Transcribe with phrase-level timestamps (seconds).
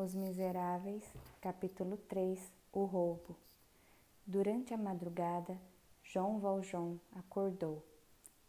[0.00, 1.02] Os Miseráveis,
[1.40, 2.38] capítulo 3
[2.72, 3.34] O roubo.
[4.24, 5.58] Durante a madrugada,
[6.04, 7.82] João Valjean acordou.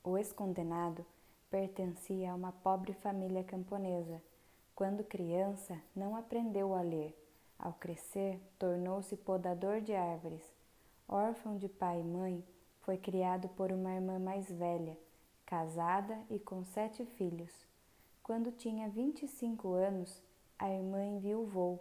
[0.04, 1.04] O ex-condenado
[1.50, 4.22] pertencia a uma pobre família camponesa.
[4.76, 7.18] Quando criança, não aprendeu a ler.
[7.58, 10.44] Ao crescer, tornou-se podador de árvores.
[11.08, 12.46] Órfão de pai e mãe,
[12.82, 14.96] foi criado por uma irmã mais velha,
[15.48, 17.66] casada e com sete filhos.
[18.22, 20.22] Quando tinha 25 anos,
[20.60, 21.80] a irmã enviuvou.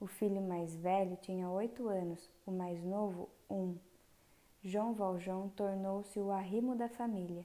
[0.00, 3.76] O filho mais velho tinha oito anos, o mais novo, um.
[4.62, 7.44] João Valjean tornou-se o arrimo da família.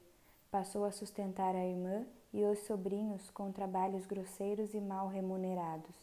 [0.49, 5.95] Passou a sustentar a irmã e os sobrinhos com trabalhos grosseiros e mal remunerados.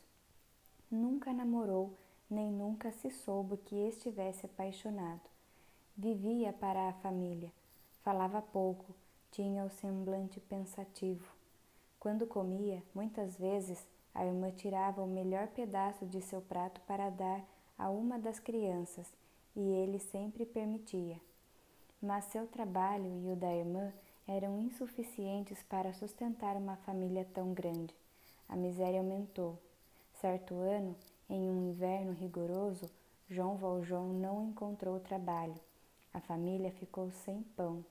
[0.91, 1.97] Nunca namorou,
[2.29, 5.23] nem nunca se soube que estivesse apaixonado.
[5.97, 7.51] Vivia para a família,
[8.03, 8.95] falava pouco,
[9.33, 11.27] tinha o semblante pensativo.
[11.99, 13.85] Quando comia, muitas vezes
[14.17, 17.45] a irmã tirava o melhor pedaço de seu prato para dar
[17.79, 19.07] a uma das crianças
[19.55, 21.21] e ele sempre permitia.
[22.01, 23.93] Mas seu trabalho e o da irmã
[24.27, 27.95] eram insuficientes para sustentar uma família tão grande.
[28.49, 29.59] A miséria aumentou.
[30.15, 30.97] Certo ano,
[31.29, 32.91] em um inverno rigoroso,
[33.29, 35.61] João Valjean não encontrou trabalho.
[36.15, 37.85] A família ficou sem pão.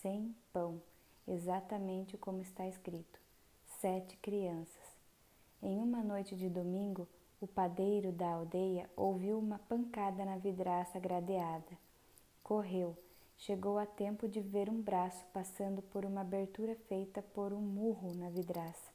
[0.00, 0.80] Sem pão,
[1.28, 3.20] exatamente como está escrito.
[3.78, 4.99] Sete crianças.
[5.62, 7.06] Em uma noite de domingo,
[7.38, 11.78] o padeiro da aldeia ouviu uma pancada na vidraça gradeada.
[12.42, 12.96] Correu,
[13.36, 18.14] chegou a tempo de ver um braço passando por uma abertura feita por um murro
[18.14, 18.90] na vidraça.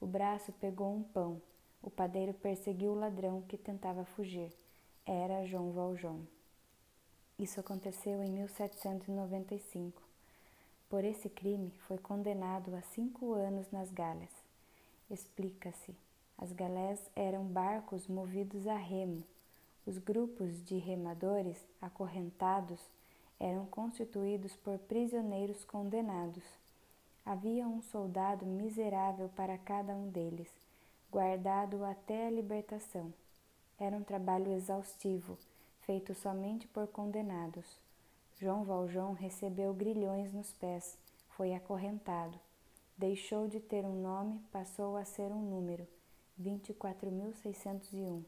[0.00, 1.42] O braço pegou um pão.
[1.82, 4.52] O padeiro perseguiu o ladrão que tentava fugir.
[5.04, 6.20] Era João Valjean.
[7.36, 10.00] Isso aconteceu em 1795.
[10.88, 14.39] Por esse crime, foi condenado a cinco anos nas galhas.
[15.10, 15.96] Explica-se.
[16.38, 19.24] As galés eram barcos movidos a remo.
[19.84, 22.80] Os grupos de remadores acorrentados
[23.40, 26.44] eram constituídos por prisioneiros condenados.
[27.26, 30.48] Havia um soldado miserável para cada um deles,
[31.10, 33.12] guardado até a libertação.
[33.78, 35.36] Era um trabalho exaustivo,
[35.80, 37.66] feito somente por condenados.
[38.38, 40.96] João Valjean recebeu grilhões nos pés,
[41.30, 42.38] foi acorrentado.
[43.00, 45.88] Deixou de ter um nome, passou a ser um número,
[46.38, 48.22] 24.601.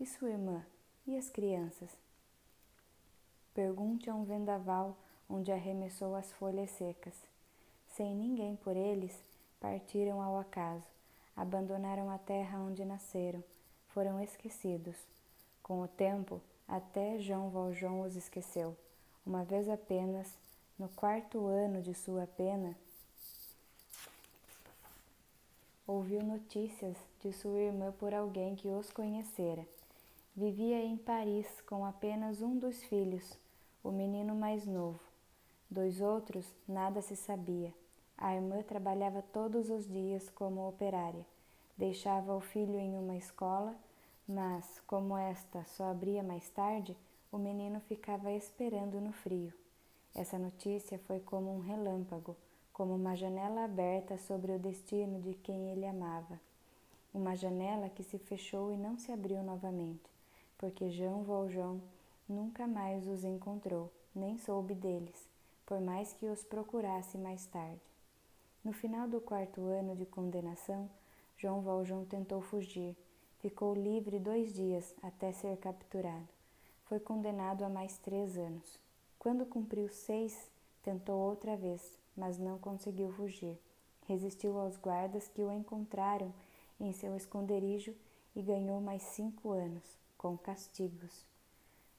[0.00, 0.66] E sua irmã?
[1.06, 1.88] E as crianças?
[3.54, 4.96] Pergunte a um vendaval
[5.30, 7.14] onde arremessou as folhas secas.
[7.94, 9.16] Sem ninguém por eles,
[9.60, 10.82] partiram ao acaso,
[11.36, 13.44] abandonaram a terra onde nasceram,
[13.90, 14.96] foram esquecidos.
[15.62, 18.76] Com o tempo, até João Valjean os esqueceu.
[19.24, 20.36] Uma vez apenas,
[20.76, 22.74] no quarto ano de sua pena,
[25.88, 29.66] ouviu notícias de sua irmã por alguém que os conhecera.
[30.36, 33.38] Vivia em Paris com apenas um dos filhos,
[33.82, 35.00] o menino mais novo.
[35.70, 37.72] Dos outros, nada se sabia.
[38.18, 41.24] A irmã trabalhava todos os dias como operária.
[41.74, 43.74] Deixava o filho em uma escola,
[44.28, 46.94] mas, como esta só abria mais tarde,
[47.32, 49.54] o menino ficava esperando no frio.
[50.14, 52.36] Essa notícia foi como um relâmpago
[52.78, 56.40] como uma janela aberta sobre o destino de quem ele amava.
[57.12, 60.08] Uma janela que se fechou e não se abriu novamente,
[60.56, 61.80] porque João Valjean
[62.28, 65.28] nunca mais os encontrou, nem soube deles,
[65.66, 67.80] por mais que os procurasse mais tarde.
[68.62, 70.88] No final do quarto ano de condenação,
[71.36, 72.96] João Valjean tentou fugir.
[73.40, 76.28] Ficou livre dois dias até ser capturado.
[76.84, 78.78] Foi condenado a mais três anos.
[79.18, 80.48] Quando cumpriu seis,
[80.84, 83.56] tentou outra vez, mas não conseguiu fugir.
[84.06, 86.34] Resistiu aos guardas que o encontraram
[86.80, 87.94] em seu esconderijo
[88.34, 89.84] e ganhou mais cinco anos,
[90.16, 91.24] com castigos.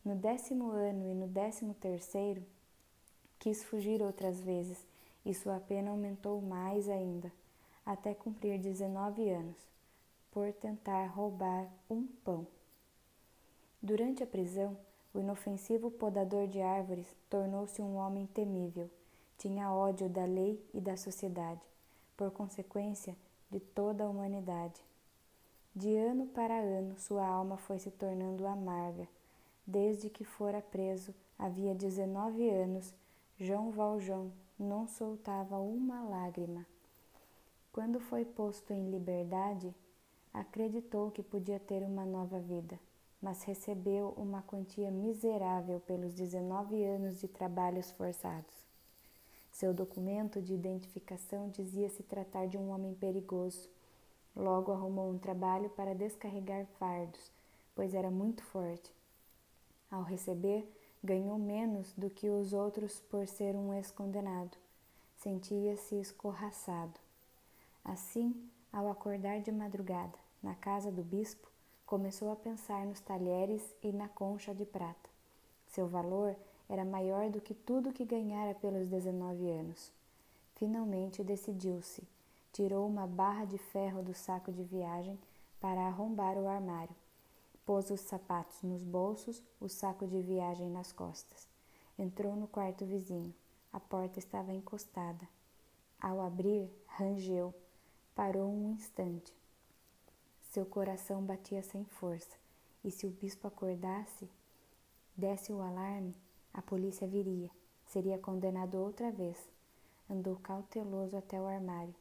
[0.04, 2.44] No décimo ano e no décimo terceiro,
[3.40, 4.86] quis fugir outras vezes
[5.26, 7.32] e sua pena aumentou mais ainda,
[7.86, 9.58] até cumprir 19 anos,
[10.32, 12.46] por tentar roubar um pão.
[13.82, 14.78] Durante a prisão,
[15.14, 18.90] o inofensivo podador de árvores tornou-se um homem temível
[19.40, 21.62] tinha ódio da lei e da sociedade,
[22.18, 23.16] por consequência
[23.50, 24.84] de toda a humanidade.
[25.74, 29.08] De ano para ano, sua alma foi se tornando amarga.
[29.66, 32.94] Desde que fora preso, havia 19 anos,
[33.40, 36.66] João Valjean não soltava uma lágrima.
[37.72, 39.74] Quando foi posto em liberdade,
[40.34, 42.78] acreditou que podia ter uma nova vida,
[43.22, 48.69] mas recebeu uma quantia miserável pelos 19 anos de trabalhos forçados.
[49.60, 53.68] Seu documento de identificação dizia se tratar de um homem perigoso.
[54.34, 57.30] Logo arrumou um trabalho para descarregar fardos,
[57.76, 58.90] pois era muito forte.
[59.92, 60.66] Ao receber,
[61.04, 64.58] ganhou menos do que os outros por ser um ex-condenado.
[65.18, 66.98] Sentia-se escorraçado.
[67.84, 68.34] Assim,
[68.72, 71.52] ao acordar de madrugada, na casa do bispo,
[71.86, 75.10] começou a pensar nos talheres e na concha de prata.
[75.68, 76.34] Seu valor
[76.70, 79.92] era maior do que tudo que ganhara pelos 19 anos.
[80.56, 82.04] Finalmente decidiu-se.
[82.54, 85.18] Tirou uma barra de ferro do saco de viagem
[85.60, 86.96] para arrombar o armário.
[87.66, 91.48] Pôs os sapatos nos bolsos, o saco de viagem nas costas.
[91.98, 93.34] Entrou no quarto vizinho.
[93.74, 95.28] A porta estava encostada.
[96.00, 97.54] Ao abrir, rangeu.
[98.16, 99.34] Parou um instante.
[100.52, 102.36] Seu coração batia sem força,
[102.84, 104.28] e se o bispo acordasse,
[105.16, 106.16] desse o alarme,
[106.54, 107.50] a polícia viria.
[107.86, 109.38] Seria condenado outra vez.
[110.10, 111.96] Andou cauteloso até o armário.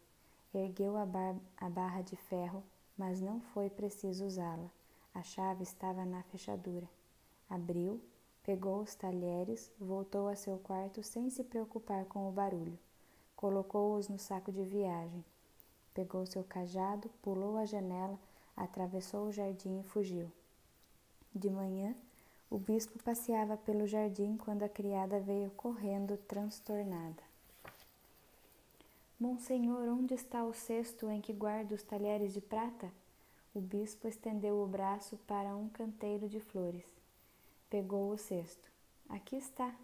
[0.55, 2.62] Ergueu a, bar a barra de ferro,
[2.97, 4.71] mas não foi preciso usá-la.
[5.15, 6.89] A chave estava na fechadura.
[7.49, 8.00] Abriu,
[8.43, 12.79] pegou os talheres, voltou a seu quarto sem se preocupar com o barulho.
[13.37, 15.25] Colocou-os no saco de viagem.
[15.95, 18.19] Pegou seu cajado, pulou a janela
[18.59, 20.31] atravessou o jardim e fugiu.
[21.35, 21.95] De manhã,
[22.50, 27.23] o bispo passeava pelo jardim quando a criada veio correndo transtornada.
[29.21, 32.91] Monsenhor, onde está o cesto em que guardo os talheres de prata?
[33.55, 36.87] O bispo estendeu o braço para um canteiro de flores.
[37.69, 38.71] Pegou o cesto.
[39.09, 39.75] Aqui está.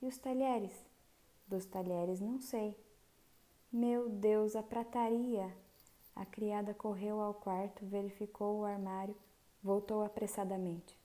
[0.00, 0.72] E os talheres?
[1.46, 2.74] Dos talheres não sei.
[3.70, 5.52] Meu Deus, a prataria!
[6.14, 9.14] A criada correu ao quarto, verificou o armário,
[9.62, 10.95] voltou apressadamente.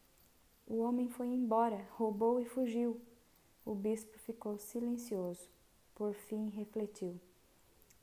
[0.72, 2.98] O homem foi embora, roubou e fugiu.
[3.66, 5.50] O bispo ficou silencioso.
[5.94, 7.20] Por fim, refletiu.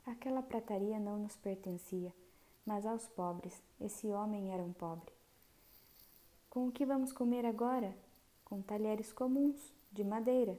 [0.05, 2.13] Aquela prataria não nos pertencia,
[2.63, 3.59] mas aos pobres.
[3.81, 5.11] Esse homem era um pobre.
[6.47, 7.97] Com o que vamos comer agora?
[8.45, 10.55] Com talheres comuns, de madeira.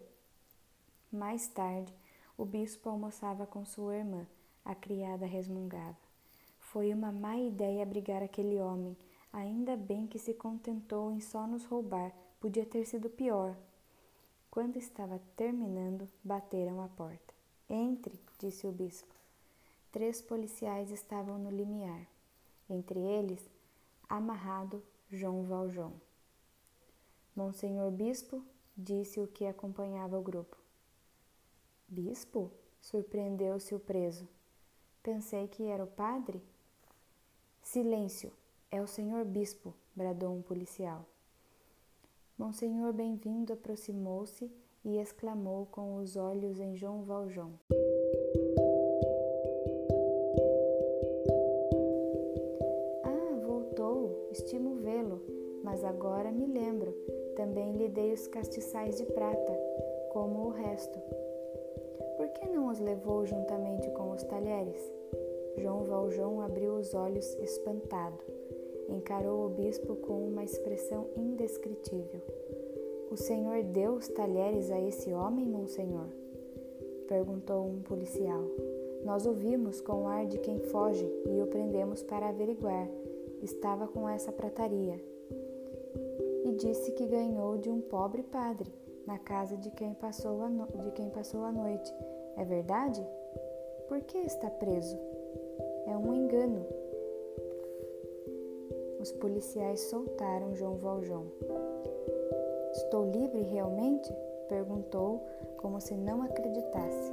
[1.12, 1.94] Mais tarde,
[2.36, 4.26] o bispo almoçava com sua irmã.
[4.64, 5.96] A criada resmungava.
[6.58, 8.96] Foi uma má ideia abrigar aquele homem.
[9.32, 12.12] Ainda bem que se contentou em só nos roubar.
[12.40, 13.56] Podia ter sido pior.
[14.50, 17.32] Quando estava terminando, bateram à porta.
[17.68, 19.14] Entre, disse o bispo.
[19.92, 22.06] Três policiais estavam no limiar.
[22.68, 23.48] Entre eles,
[24.08, 25.92] amarrado, João Valjean.
[27.34, 28.44] Monsenhor Bispo,
[28.76, 30.56] disse o que acompanhava o grupo.
[31.88, 32.50] Bispo?
[32.80, 34.26] surpreendeu-se o preso.
[35.02, 36.42] Pensei que era o padre.
[37.62, 38.32] Silêncio!
[38.72, 39.74] É o senhor bispo!
[39.96, 41.04] bradou um policial.
[42.38, 44.48] Monsenhor Bem-vindo aproximou-se
[44.84, 47.50] e exclamou com os olhos em João Valjean.
[53.02, 54.28] Ah, voltou!
[54.30, 55.20] Estimo vê-lo,
[55.64, 56.94] mas agora me lembro.
[57.34, 59.58] Também lhe dei os castiçais de prata,
[60.12, 60.96] como o resto.
[62.16, 64.80] Por que não os levou juntamente com os talheres?
[65.56, 68.39] João Valjean abriu os olhos espantado.
[68.90, 72.20] Encarou o bispo com uma expressão indescritível.
[73.10, 76.08] O senhor deu os talheres a esse homem, monsenhor?
[77.08, 78.42] Perguntou um policial.
[79.04, 82.88] Nós o vimos com o ar de quem foge e o prendemos para averiguar.
[83.42, 85.00] Estava com essa prataria.
[86.44, 88.70] E disse que ganhou de um pobre padre
[89.06, 90.66] na casa de quem passou a, no...
[90.66, 91.92] de quem passou a noite.
[92.36, 93.04] É verdade?
[93.88, 94.96] Por que está preso?
[95.86, 96.64] É um engano.
[99.00, 101.24] Os policiais soltaram João Valjean.
[102.72, 104.12] Estou livre realmente?
[104.48, 105.20] perguntou,
[105.56, 107.12] como se não acreditasse.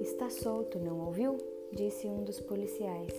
[0.00, 1.36] Está solto, não ouviu?
[1.72, 3.12] disse um dos policiais.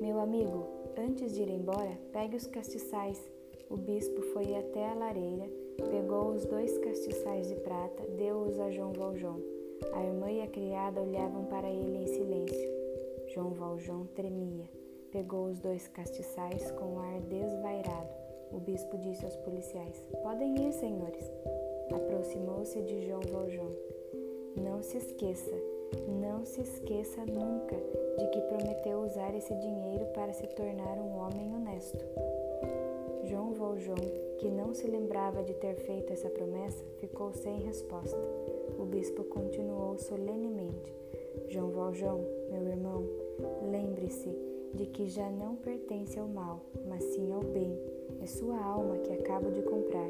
[0.00, 0.66] Meu amigo,
[0.96, 3.20] antes de ir embora, pegue os castiçais.
[3.70, 8.92] O bispo foi até a lareira Pegou os dois castiçais de prata, deu-os a João
[8.92, 9.38] Valjean.
[9.92, 12.70] A irmã e a criada olhavam para ele em silêncio.
[13.28, 14.68] João Valjean tremia.
[15.10, 18.08] Pegou os dois castiçais com ar desvairado.
[18.52, 21.30] O bispo disse aos policiais: Podem ir, senhores.
[21.94, 23.70] Aproximou-se de João Valjean.
[24.56, 25.54] Não se esqueça,
[26.08, 27.76] não se esqueça nunca
[28.18, 32.04] de que prometeu usar esse dinheiro para se tornar um homem honesto.
[33.24, 33.94] João Valjean,
[34.38, 38.18] que não se lembrava de ter feito essa promessa, ficou sem resposta.
[38.78, 40.94] O bispo continuou solenemente:
[41.48, 42.18] João Valjean,
[42.50, 43.04] meu irmão,
[43.70, 44.30] lembre-se
[44.72, 47.76] de que já não pertence ao mal, mas sim ao bem.
[48.22, 50.08] É sua alma que acabo de comprar,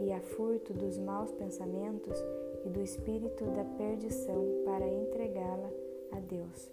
[0.00, 2.18] e a furto dos maus pensamentos
[2.64, 5.70] e do espírito da perdição para entregá-la
[6.12, 6.70] a Deus.